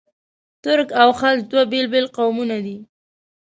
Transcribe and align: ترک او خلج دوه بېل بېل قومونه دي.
ترک 0.63 0.89
او 1.01 1.09
خلج 1.19 1.39
دوه 1.51 1.63
بېل 1.71 1.85
بېل 1.93 2.05
قومونه 2.15 2.57
دي. 2.65 2.77